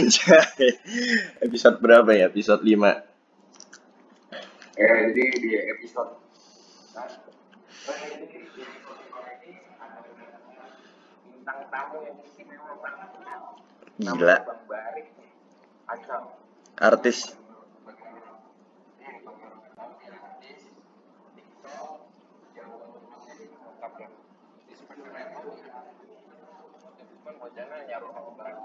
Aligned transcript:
Anjay. 0.00 0.80
Episode 1.44 1.76
berapa 1.84 2.08
ya? 2.16 2.32
Episode 2.32 2.64
5. 2.64 3.04
Eh, 4.80 5.12
jadi 5.12 5.24
di 5.44 5.50
episode 5.76 6.16
nah, 6.96 7.04
ini 8.08 8.24
di 8.32 8.48
episode 8.48 8.96
ini 9.44 9.60
ada 9.76 10.00
bintang 11.28 11.68
tamu 11.68 12.00
yang 12.00 12.16
istimewa 12.24 12.80
banget. 12.80 13.12
Gila. 14.00 14.08
Namanya 14.16 14.48
Bang 14.48 14.64
Barik. 14.64 15.12
Acam. 15.84 16.32
Artis. 16.80 17.36
Ini 19.04 19.20
Bang 19.20 19.36
Barik 19.76 20.00
artis, 20.16 20.60
TikTok, 21.36 22.08
jauh 22.56 22.76
rumahnya 22.88 23.32
di 23.36 23.52
lengkap 23.52 23.92
ya. 24.00 24.08
Di 24.64 24.74
sebenarnya 24.80 25.28
itu 25.28 25.50
bukan 27.20 27.34
wajahnya 27.36 27.76
nyaruh 27.84 28.10
sama 28.16 28.30
barang 28.40 28.58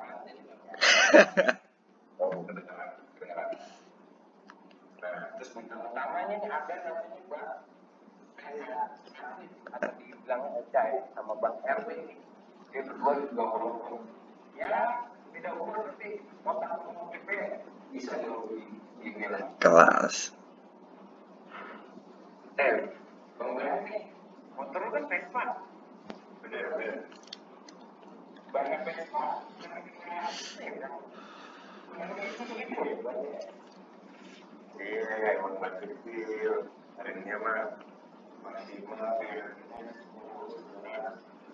Oh, 2.19 2.31
kedengeran, 2.43 2.89
kedengeran. 3.15 3.49
Nah, 4.99 5.15
terus 5.39 5.49
bintang 5.55 5.81
utamanya 5.87 6.35
ini 6.35 6.47
ada 6.51 6.75
namanya 6.83 7.21
Bang 7.31 7.63
atau 9.75 9.91
dibilang 9.99 10.43
Eca 10.59 10.81
ya, 10.91 11.01
sama 11.15 11.33
Bang 11.39 11.55
Erwin 11.63 11.99
nih. 12.07 12.19
Dia 12.71 12.81
berdua 12.83 13.11
juga 13.23 13.43
ngomong 13.47 14.03
ya 14.55 15.03
tidak 15.35 15.53
umur 15.59 15.91
tapi 15.91 16.23
otak 16.47 16.71
PP 17.11 17.29
bisa 17.95 18.13
dulu 18.19 18.55
di 18.55 18.63
email. 19.03 19.39
Kelas. 19.59 20.35
Eh, 22.59 22.91
Bang 23.39 23.55
motor 24.55 24.79
lu 24.83 24.89
kan 24.91 25.03
Vespa. 25.11 25.43
Bener, 26.43 26.63
bener. 26.75 27.14
Banyak 28.55 28.79
Vespa. 28.87 29.43
Emang 34.79 35.55
masih 35.59 35.87
kecil. 35.91 36.53
Hari 36.95 37.11
ini 37.19 37.35
mah 37.35 37.75
maksimal. 38.43 39.19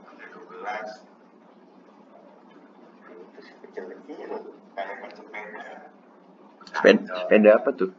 Sampai 0.05 0.27
12. 0.29 1.09
Itu 3.11 3.39
sih 3.41 3.55
kecil-kecil. 3.65 4.31
Kayak 4.71 4.97
macam 5.01 5.25
sepeda. 5.25 5.63
Sepeda, 6.69 7.13
sepeda 7.17 7.49
apa 7.57 7.69
tuh? 7.73 7.91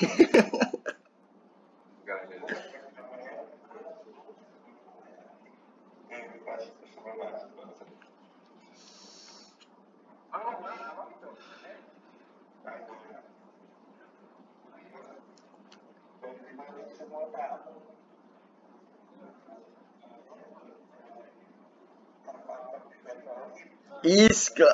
Iska. 24.03 24.67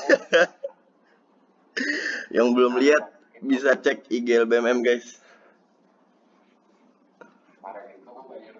Yang 2.34 2.48
belum 2.56 2.80
lihat 2.80 3.19
bisa 3.40 3.72
cek 3.72 4.04
IG 4.12 4.28
LBMM 4.44 4.84
guys. 4.84 5.16
Banyak 7.64 7.84
banyak 7.88 8.52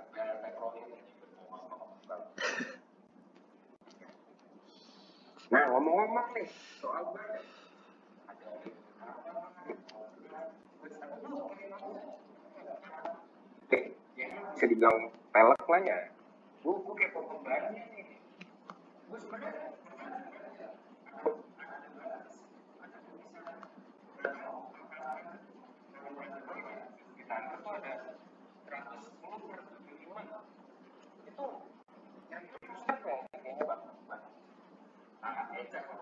Nah, 5.51 5.65
ngomong-ngomong 5.67 6.29
nih 6.39 6.47
soal 6.79 7.11
banyak. 7.11 7.43
Oke, 13.67 13.79
ini 14.15 14.39
bisa 14.55 14.65
dibilang 14.71 15.11
pelek 15.35 15.65
lah 15.67 15.81
ya. 15.83 15.99
Gue 16.63 16.95
kayak 16.95 17.13
pembannya 17.13 17.83
nih. 17.91 18.07
Gue 19.11 19.19
sebenarnya 19.19 19.75
di 27.17 27.23
tangga 27.27 27.57
tuh 27.59 27.73
ada 27.75 27.93
110 28.71 29.51
per 29.51 29.59
75 29.91 31.27
itu 31.27 31.47
yang 32.31 32.43
itu 32.45 32.57
pusat 32.63 32.97
kok 33.03 33.19
kayaknya 33.35 33.65
bang 33.67 33.83
Bang. 34.09 34.23
ah 35.25 35.35
Eca 35.57 35.79
kok 35.83 35.97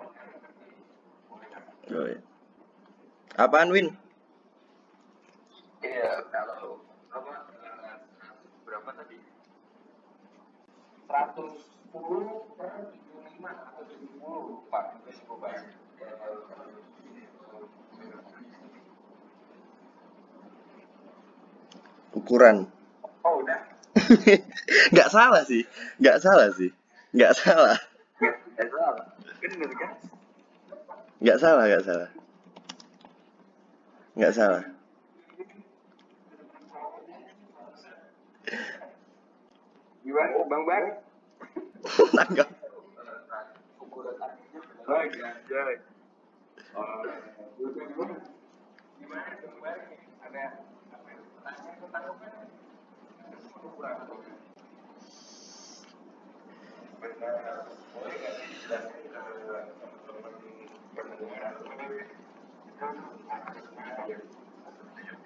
boleh 1.28 1.48
kan 1.48 1.62
Oh, 1.88 2.04
iya. 2.04 2.20
Apaan 3.38 3.70
Win? 3.70 3.94
iya 5.78 6.26
kalau 6.34 6.82
apa 7.14 7.46
eh, 7.54 7.94
berapa 8.66 8.90
tadi 8.98 9.14
110 11.06 11.94
per 12.58 12.68
75 12.90 13.46
atau 13.46 13.82
70 13.86 14.26
lupa 14.26 14.78
gue 15.06 15.36
bahas 15.38 15.62
Ukuran. 22.18 22.66
oh 23.22 23.34
udah 23.46 23.62
Nggak 24.92 25.10
salah 25.14 25.46
sih. 25.46 25.62
Nggak 26.02 26.18
salah 26.18 26.50
sih. 26.58 26.74
Nggak 27.14 27.38
salah. 27.38 27.78
nggak 28.58 28.66
salah 28.74 28.98
kan 29.78 29.90
Nggak 31.22 31.38
salah, 31.86 32.10
nggak 34.18 34.34
salah. 34.34 34.66
Nggak 34.66 34.74
salah. 37.78 38.88
gimana 40.08 40.40
bang 40.48 40.64
Bang 40.64 40.84
Tanggap. 42.16 42.48
lagi 44.88 45.20
anjay 45.20 45.76
Oh, 46.72 47.04
gimana 48.98 49.30
tuh 49.36 49.52
kemarin 49.52 49.84
nih? 49.92 50.00
ada 50.24 50.44
apa 50.90 51.08
ya, 51.12 51.20
pertanyaan 51.38 51.76
tentang 51.76 52.04
apa 52.08 52.24
ukuran 53.62 53.94
benar 56.98 57.62
boleh 57.94 58.14
nggak 58.18 58.32
sih 58.34 58.46
dijelasin 58.48 58.96
ke 58.96 59.08
teman-teman 59.12 59.64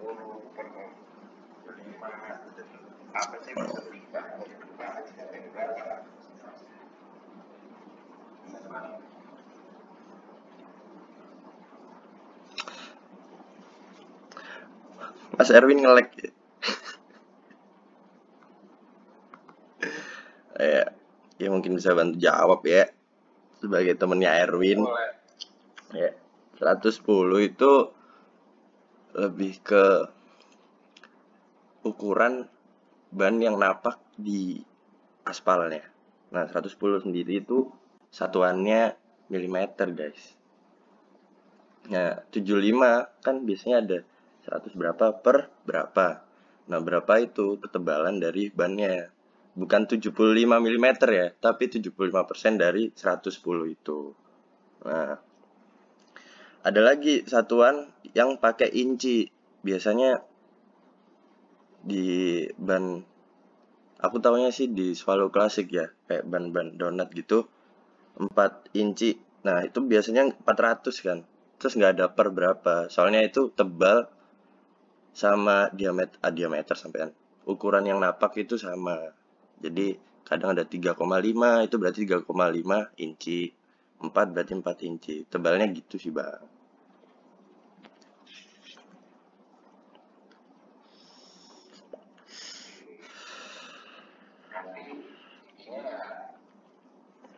berapa 0.03 0.83
Mas 15.33 15.49
Erwin 15.49 15.81
ngelek. 15.81 16.13
ya, 20.61 20.93
ya 21.41 21.49
mungkin 21.51 21.75
bisa 21.81 21.97
bantu 21.97 22.21
jawab 22.21 22.61
ya. 22.69 22.87
Sebagai 23.59 23.97
temennya 23.97 24.39
Erwin. 24.45 24.85
boleh 24.85 25.11
Ya, 25.93 26.15
110 26.61 27.49
itu 27.49 27.73
lebih 29.13 29.61
ke 29.61 29.85
ukuran 31.85 32.49
ban 33.13 33.37
yang 33.37 33.61
napak 33.61 34.01
di 34.17 34.65
aspalnya. 35.29 35.85
Nah, 36.33 36.49
110 36.49 37.05
sendiri 37.05 37.45
itu 37.45 37.69
satuannya 38.09 38.97
milimeter, 39.29 39.93
guys. 39.93 40.37
Nah, 41.93 42.25
75 42.33 43.11
kan 43.21 43.45
biasanya 43.45 43.77
ada 43.85 43.99
100 44.49 44.73
berapa 44.73 45.07
per 45.21 45.53
berapa. 45.69 46.25
Nah, 46.71 46.81
berapa 46.81 47.13
itu 47.21 47.61
ketebalan 47.61 48.17
dari 48.23 48.49
bannya. 48.49 49.11
Bukan 49.53 49.85
75 49.85 50.57
mm 50.57 50.87
ya, 51.13 51.29
tapi 51.37 51.69
75% 51.69 52.57
dari 52.57 52.89
110 52.89 53.69
itu. 53.69 54.17
Nah, 54.89 55.21
ada 56.63 56.81
lagi 56.81 57.27
satuan 57.27 57.91
yang 58.15 58.39
pakai 58.39 58.71
inci. 58.71 59.27
Biasanya 59.63 60.23
di 61.83 62.43
ban 62.59 63.03
aku 63.99 64.17
tahunya 64.19 64.51
sih 64.55 64.71
di 64.71 64.95
Swallow 64.95 65.31
Classic 65.31 65.67
ya, 65.67 65.87
kayak 66.07 66.27
ban-ban 66.27 66.79
donat 66.79 67.11
gitu. 67.15 67.47
4 68.19 68.77
inci 68.79 69.33
Nah, 69.43 69.59
itu 69.67 69.79
biasanya 69.83 70.23
400 70.31 70.95
kan. 71.03 71.19
Terus 71.59 71.75
nggak 71.79 71.93
ada 71.99 72.07
per 72.15 72.31
berapa. 72.31 72.87
Soalnya 72.87 73.27
itu 73.27 73.51
tebal 73.51 74.07
sama 75.13 75.69
diameter, 75.75 76.15
ah, 76.23 76.31
diameter 76.31 76.79
sampean. 76.79 77.11
Ukuran 77.43 77.85
yang 77.91 77.99
napak 77.99 78.39
itu 78.39 78.55
sama. 78.55 79.11
Jadi 79.59 79.99
kadang 80.23 80.55
ada 80.55 80.63
3,5 80.63 81.67
itu 81.67 81.75
berarti 81.75 82.07
3,5 82.07 82.95
inci. 83.03 83.51
4 83.99 84.27
berarti 84.35 84.53
4 84.59 84.79
inci. 84.87 85.15
Tebalnya 85.27 85.67
gitu 85.75 85.99
sih, 85.99 86.15
Bang. 86.15 86.43
berarti 94.53 94.95
intinya 94.95 95.81
ya 95.81 96.01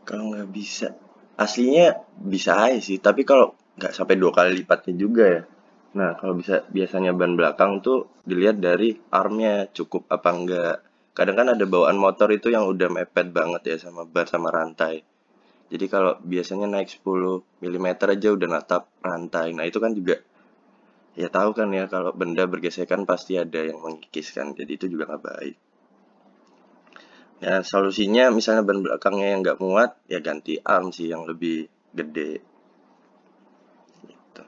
Kalau 0.09 0.33
nggak 0.33 0.49
bisa, 0.49 0.97
aslinya 1.37 2.01
bisa 2.17 2.57
aja 2.57 2.81
sih. 2.81 2.97
Tapi 2.97 3.21
kalau 3.21 3.53
nggak 3.77 3.93
sampai 3.93 4.17
dua 4.17 4.33
kali 4.33 4.57
lipatnya 4.57 4.93
juga 4.97 5.25
ya. 5.29 5.41
Nah, 5.89 6.17
kalau 6.17 6.37
bisa 6.37 6.65
biasanya 6.69 7.13
ban 7.13 7.33
belakang 7.33 7.81
tuh 7.81 8.09
dilihat 8.25 8.61
dari 8.61 8.93
armnya 9.09 9.69
cukup 9.73 10.09
apa 10.09 10.29
enggak. 10.33 10.77
Kadang 11.13 11.35
kan 11.37 11.47
ada 11.53 11.65
bawaan 11.65 11.97
motor 11.97 12.29
itu 12.33 12.53
yang 12.53 12.65
udah 12.69 12.89
mepet 12.89 13.29
banget 13.33 13.61
ya 13.65 13.77
sama 13.77 14.05
ban 14.05 14.25
sama 14.25 14.49
rantai. 14.53 15.08
Jadi 15.69 15.85
kalau 15.85 16.17
biasanya 16.25 16.65
naik 16.65 16.89
10 16.89 17.45
mm 17.61 17.87
aja 17.93 18.29
udah 18.33 18.47
natap 18.49 18.89
rantai. 19.05 19.53
Nah, 19.53 19.69
itu 19.69 19.77
kan 19.77 19.93
juga 19.93 20.17
ya 21.13 21.29
tahu 21.29 21.53
kan 21.53 21.69
ya 21.69 21.85
kalau 21.85 22.09
benda 22.15 22.49
bergesekan 22.49 23.05
pasti 23.05 23.37
ada 23.37 23.61
yang 23.61 23.77
mengikis 23.77 24.33
kan. 24.33 24.57
Jadi 24.57 24.71
itu 24.81 24.85
juga 24.89 25.13
nggak 25.13 25.23
baik. 25.23 25.55
Ya, 27.39 27.63
solusinya 27.63 28.33
misalnya 28.35 28.67
ban 28.67 28.83
belakangnya 28.83 29.27
yang 29.31 29.39
nggak 29.45 29.61
muat, 29.63 29.95
ya 30.11 30.19
ganti 30.19 30.59
arm 30.59 30.91
sih 30.91 31.07
yang 31.07 31.23
lebih 31.23 31.71
gede. 31.95 32.43
Gitu. 34.03 34.43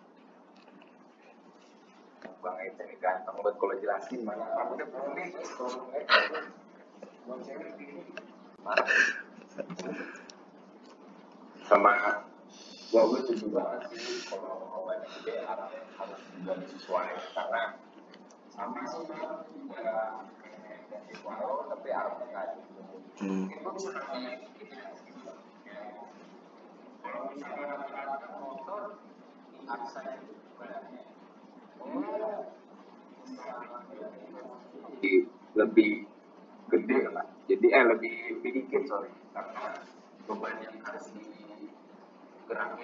Bang. 8.65 10.11
Sama. 11.65 11.91
Gua 12.91 13.01
gue 13.07 13.19
setuju 13.23 13.55
banget 13.55 13.87
sih 13.95 14.27
kalau 14.27 14.83
banyak 14.83 15.07
ide 15.23 15.47
arahnya 15.47 15.79
harus 15.95 16.19
juga 16.35 16.53
disesuaikan 16.59 17.23
karena 17.31 17.63
sama 18.51 18.83
sih 18.83 19.07
juga 19.07 19.95
tapi 21.71 21.87
gitu 21.87 22.81
Hmm. 23.21 23.45
gitu 23.53 23.79
ya 25.69 25.81
kalau 27.05 27.29
misalnya 27.31 27.63
rata-rata 27.69 28.27
motor 28.41 28.81
di 35.01 35.11
lebih 35.55 35.91
gede 36.71 36.99
lah. 37.11 37.25
Jadi 37.49 37.67
eh 37.67 37.83
lebih 37.83 38.13
lebih 38.39 38.51
dikit 38.63 38.83
sorry. 38.87 39.11
Karena 39.35 39.75
beban 40.27 40.55
yang 40.63 40.77
harus 40.85 41.05
digerakin 41.11 41.40
Ah 42.51 42.75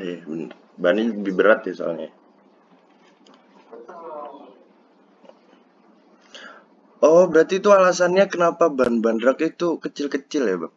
iya. 0.00 0.16
Bannya 0.78 1.02
lebih 1.10 1.34
berat 1.38 1.66
ya 1.66 1.74
soalnya. 1.74 2.10
Oh 6.98 7.30
berarti 7.30 7.62
itu 7.62 7.70
alasannya 7.70 8.26
kenapa 8.26 8.66
ban-ban 8.70 9.18
rak 9.22 9.38
itu 9.42 9.78
kecil-kecil 9.82 10.42
ya 10.50 10.56
bang? 10.62 10.74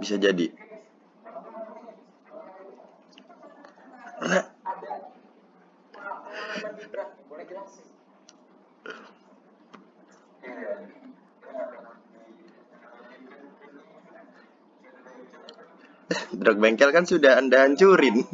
Bisa 0.00 0.16
jadi. 0.20 0.46
Nah, 4.20 4.44
ada 4.64 4.92
pengalaman 5.92 6.72
di 6.76 6.84
berat 6.92 7.08
boleh 7.28 7.44
jelasin 7.48 7.88
iya 16.10 16.29
drag 16.40 16.56
bengkel 16.56 16.88
kan 16.90 17.04
sudah 17.04 17.36
anda 17.36 17.68
hancurin. 17.68 18.24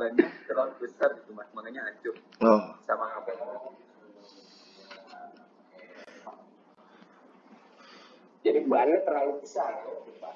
banyak 0.00 0.30
terlalu 0.48 0.72
besar 0.80 1.12
gitu 1.12 1.36
mas. 1.36 1.50
Makanya 1.52 1.84
hancur. 1.84 2.16
Oh, 2.40 2.62
sama 2.88 3.04
apa? 3.20 3.30
Jadi 8.40 8.64
bannya 8.64 9.04
terlalu 9.04 9.44
besar. 9.44 9.84
Ya 9.84 10.14
Pak. 10.16 10.34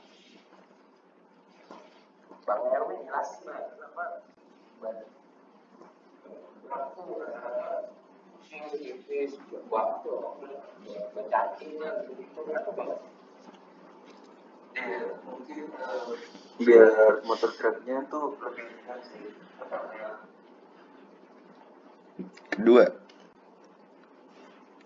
Bang 2.45 2.61
Erwin 2.69 3.09
jelasin 3.09 3.49
kenapa 3.49 4.21
waktu 9.71 10.11
begitu 12.09 12.41
kenapa 12.45 12.71
banget 12.75 13.01
Eh, 14.75 15.07
mungkin 15.23 15.71
eh, 15.71 16.19
biar 16.59 17.23
motor 17.23 17.51
truknya 17.55 18.03
tuh 18.11 18.35
lebih 18.43 18.67
sih 19.07 19.31
kedua. 22.51 22.85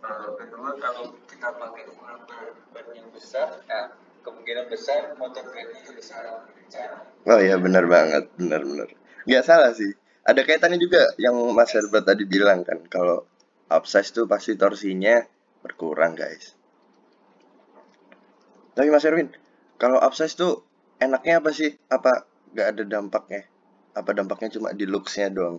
Eh, 0.04 0.28
kedua 0.44 0.70
kalau 0.76 1.16
kita 1.24 1.48
pakai 1.56 1.88
ukuran 1.88 2.20
ban 2.68 2.86
yang 2.92 3.08
besar 3.16 3.64
nah, 3.64 3.96
kemungkinan 4.20 4.68
besar 4.68 5.16
motor 5.16 5.44
juga 5.56 6.02
salah 6.04 6.44
cara 6.68 7.08
Oh 7.24 7.40
iya 7.40 7.56
benar 7.56 7.84
banget, 7.88 8.28
benar-benar. 8.36 8.88
Nggak 9.24 9.44
salah 9.44 9.72
sih. 9.72 9.92
Ada 10.24 10.44
kaitannya 10.44 10.76
juga 10.76 11.12
yang 11.16 11.32
Mas 11.56 11.72
Herbert 11.72 12.04
tadi 12.04 12.28
bilang 12.28 12.60
kan, 12.60 12.80
kalau 12.92 13.24
upsize 13.68 14.10
tuh 14.12 14.24
pasti 14.24 14.56
torsinya 14.56 15.24
berkurang 15.64 16.16
guys. 16.16 16.56
Tapi 18.76 18.88
Mas 18.88 19.04
Erwin, 19.04 19.32
kalau 19.76 19.98
upsize 20.00 20.34
tuh 20.34 20.64
enaknya 20.98 21.40
apa 21.40 21.50
sih? 21.52 21.76
Apa 21.92 22.26
nggak 22.54 22.68
ada 22.76 22.82
dampaknya? 22.84 23.42
Apa 23.92 24.10
dampaknya 24.14 24.48
cuma 24.58 24.72
di 24.72 24.84
looks-nya 24.86 25.28
doang? 25.32 25.58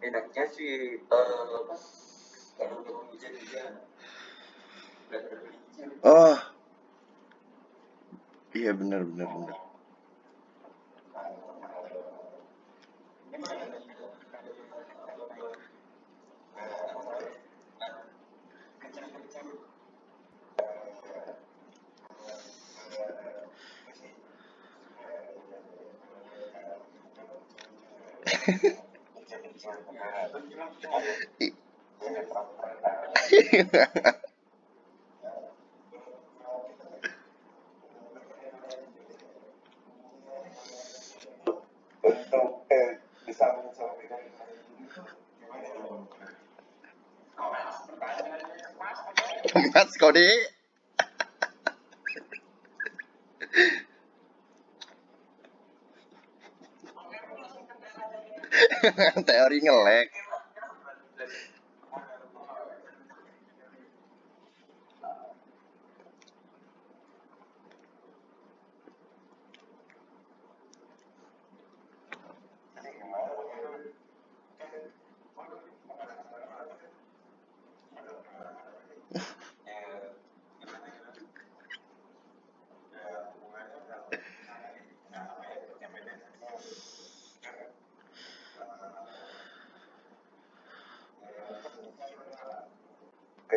enaknya 0.00 0.44
sih 0.48 0.96
eh, 0.96 1.06
apa 1.06 1.76
kalau 2.56 3.04
hujan 3.12 3.32
berpikir 3.36 3.68
Oh, 6.04 6.36
iya 8.56 8.72
benar 8.72 9.04
benar 9.04 9.28
benar. 9.28 9.56
untuk 42.02 42.66
eh, 42.72 42.98
disambung 43.26 43.70
sama 43.76 43.94
dengan 44.00 44.20
Mas 50.00 50.08
Kode. 50.08 50.28
Teori 59.28 59.58
ngelek. 59.60 60.19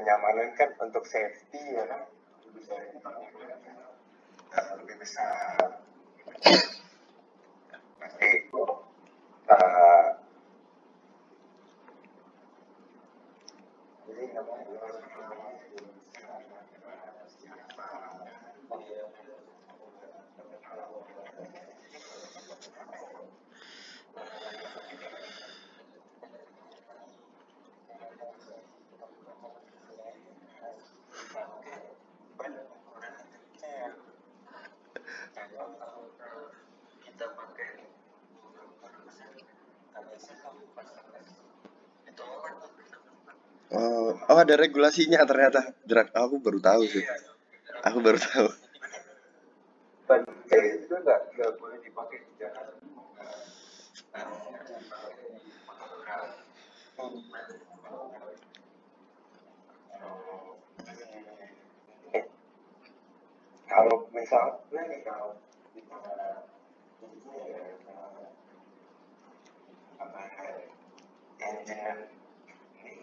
Kenyamanan 0.03 0.51
kan 0.59 0.67
untuk 0.83 1.07
safety 1.07 1.79
ya 1.79 1.87
kan? 1.87 2.03
Lebih 4.83 4.99
besar 4.99 5.79
pasti 8.03 8.29
uh, 8.51 10.07
jadi 14.03 14.23
kita 35.53 37.25
pakai 37.37 37.69
Oh, 43.73 44.13
oh 44.13 44.37
ada 44.37 44.53
regulasinya 44.53 45.25
ternyata. 45.25 45.73
Jerak 45.89 46.13
aku 46.13 46.37
baru 46.37 46.61
tahu 46.61 46.85
sih. 46.85 47.01
Aku 47.81 48.05
baru 48.05 48.21
tahu. 48.21 48.49
Bajai 50.05 50.65
itu 50.77 50.93
nggak 50.93 51.19
nggak 51.33 51.51
boleh 51.57 51.81
dipakai 51.81 52.21
di 52.21 52.31
jalan. 52.37 52.69
Kalau 63.73 64.05
misalnya 64.13 64.81
nih 64.85 65.01
kalau 65.01 65.33
apa 69.97 70.21
engine 71.41 72.05
ini 72.77 72.93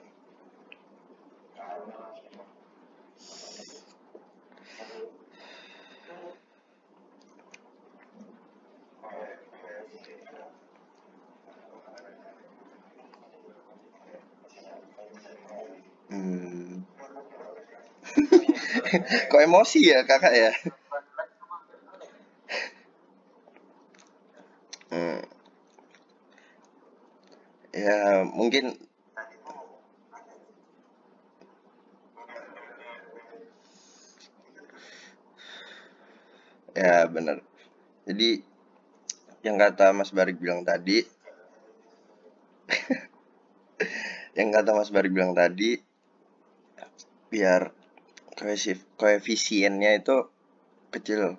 Hmm. 16.10 16.82
Kok 19.30 19.42
emosi 19.42 19.90
ya 19.90 20.02
kakak 20.02 20.34
ya? 20.34 20.50
Hmm. 24.90 25.22
Ya 27.70 28.26
mungkin 28.26 28.74
ya 36.74 37.06
benar. 37.06 37.38
Jadi 38.08 38.42
yang 39.46 39.56
kata 39.56 39.94
Mas 39.94 40.10
Barik 40.12 40.36
bilang 40.42 40.66
tadi, 40.66 41.00
yang 44.38 44.50
kata 44.52 44.70
Mas 44.74 44.90
Barik 44.92 45.12
bilang 45.14 45.32
tadi, 45.32 45.78
biar 47.30 47.79
koefisiennya 48.96 50.00
itu 50.00 50.16
kecil. 50.90 51.36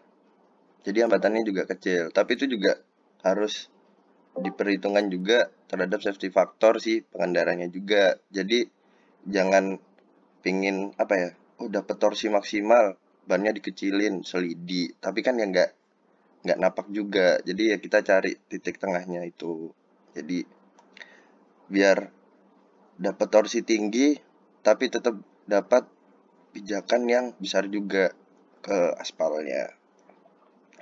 Jadi 0.82 0.98
hambatannya 1.06 1.46
juga 1.46 1.66
kecil. 1.70 2.10
Tapi 2.14 2.38
itu 2.38 2.46
juga 2.50 2.82
harus 3.22 3.70
diperhitungkan 4.38 5.12
juga 5.12 5.52
terhadap 5.68 6.00
safety 6.00 6.32
factor 6.32 6.80
si 6.80 7.04
pengendaranya 7.06 7.68
juga. 7.70 8.18
Jadi 8.32 8.66
jangan 9.28 9.78
pingin 10.42 10.96
apa 10.98 11.14
ya, 11.18 11.30
oh 11.62 11.70
dapet 11.70 11.98
torsi 12.02 12.32
maksimal, 12.32 12.98
bannya 13.30 13.54
dikecilin, 13.54 14.26
selidi. 14.26 14.94
Tapi 14.98 15.20
kan 15.22 15.38
ya 15.38 15.46
nggak 15.46 15.72
nggak 16.48 16.58
napak 16.58 16.88
juga. 16.90 17.38
Jadi 17.46 17.76
ya 17.76 17.78
kita 17.78 18.02
cari 18.02 18.34
titik 18.50 18.82
tengahnya 18.82 19.22
itu. 19.26 19.70
Jadi 20.18 20.42
biar 21.72 22.10
dapat 22.98 23.28
torsi 23.30 23.62
tinggi, 23.62 24.18
tapi 24.66 24.90
tetap 24.90 25.18
dapat 25.46 26.01
pijakan 26.52 27.02
yang 27.08 27.26
besar 27.40 27.68
juga 27.72 28.12
ke 28.62 28.78
aspalnya. 29.00 29.72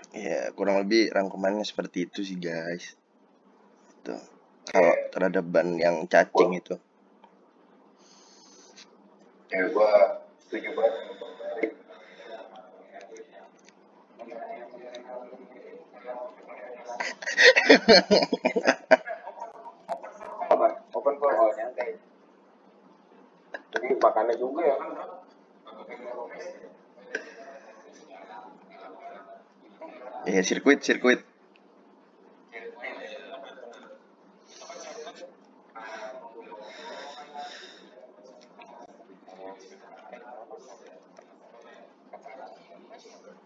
Ya, 0.10 0.50
kurang 0.58 0.82
lebih 0.82 1.14
rangkumannya 1.14 1.62
seperti 1.62 2.10
itu 2.10 2.26
sih, 2.26 2.38
guys. 2.42 2.98
Tuh. 4.02 4.18
Kalau 4.70 4.94
terhadap 5.10 5.46
ban 5.50 5.78
yang 5.82 6.06
cacing 6.06 6.62
itu. 6.62 6.78
ya 9.50 9.66
gua 9.74 10.22
setuju 10.46 10.70
banget? 10.78 10.94
Open 20.94 21.16
for 21.18 21.34
all. 21.34 21.50
Jadi 23.70 23.88
makannya 23.98 24.36
juga 24.38 24.62
ya 24.66 24.76
kan. 24.78 25.19
Ya, 30.29 30.46
sirkuit, 30.46 30.86
sirkuit. 30.86 31.25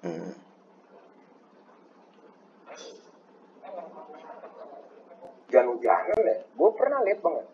Hmm. 0.03 0.35
Hujan-hujanan 5.47 6.19
ya. 6.27 6.35
Gue 6.51 6.69
pernah 6.75 6.99
lihat 7.07 7.23
banget. 7.23 7.52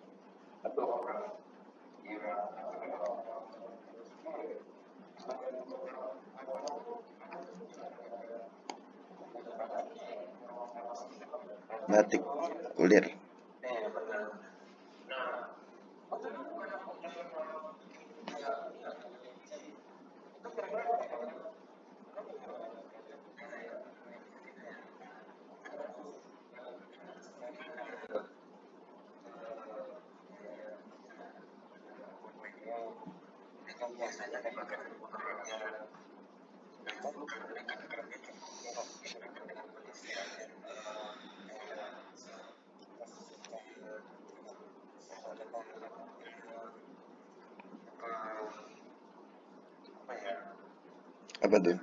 Apa 51.43 51.57
tuh? 51.65 51.77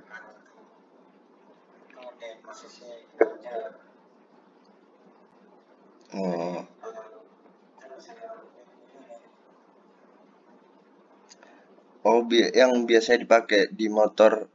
Oh 6.15 6.63
oh 12.07 12.16
bi 12.27 12.43
yang 12.51 12.83
biasanya 12.83 13.23
dipakai 13.23 13.71
di 13.71 13.87
motor 13.87 14.51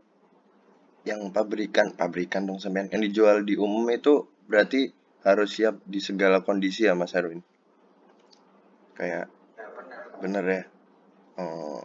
yang 1.02 1.35
pabrikan 1.35 1.97
pabrikan 1.99 2.47
dong 2.47 2.62
sampean 2.62 2.87
yang 2.93 3.02
dijual 3.02 3.43
di 3.43 3.59
umum 3.59 3.83
itu 3.91 4.29
berarti 4.47 4.93
harus 5.26 5.50
siap 5.55 5.83
di 5.83 5.99
segala 5.99 6.47
kondisi 6.47 6.87
ya 6.87 6.95
Mas 6.95 7.14
Erwin? 7.17 7.43
Kayak 8.95 9.26
bener 10.23 10.45
ya? 10.45 10.62
Oh. 11.41 11.83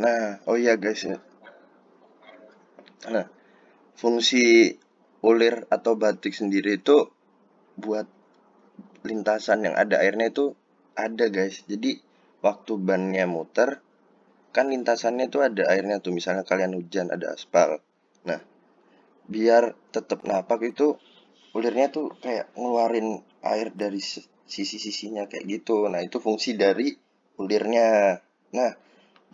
Nah 0.00 0.40
oh 0.48 0.56
iya 0.56 0.80
guys 0.80 1.04
ya. 1.04 1.18
Nah 3.12 3.28
fungsi 3.98 4.72
ulir 5.24 5.68
atau 5.68 5.96
batik 5.96 6.32
sendiri 6.32 6.80
itu 6.80 7.08
buat 7.76 8.06
lintasan 9.04 9.68
yang 9.68 9.76
ada 9.76 10.00
airnya 10.00 10.32
itu 10.32 10.56
ada 10.96 11.28
guys. 11.28 11.64
Jadi 11.68 12.00
waktu 12.40 12.72
bannya 12.76 13.24
muter 13.28 13.84
kan 14.54 14.70
lintasannya 14.70 15.26
tuh 15.28 15.42
ada 15.50 15.66
airnya 15.74 15.98
tuh 15.98 16.14
misalnya 16.14 16.46
kalian 16.46 16.78
hujan 16.78 17.10
ada 17.10 17.34
aspal. 17.34 17.82
Nah 18.24 18.38
biar 19.26 19.74
tetap 19.90 20.22
napak 20.22 20.62
itu 20.70 20.94
ulirnya 21.58 21.90
tuh 21.90 22.14
kayak 22.22 22.54
ngeluarin 22.54 23.18
air 23.42 23.74
dari 23.74 23.98
sisi-sisinya 24.46 25.26
kayak 25.26 25.44
gitu. 25.50 25.90
Nah 25.90 26.00
itu 26.00 26.22
fungsi 26.22 26.54
dari 26.54 26.94
ulirnya. 27.42 28.22
Nah 28.54 28.70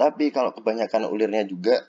tapi 0.01 0.33
kalau 0.33 0.57
kebanyakan 0.57 1.13
ulirnya 1.13 1.45
juga 1.45 1.77